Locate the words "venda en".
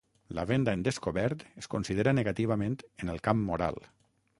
0.51-0.85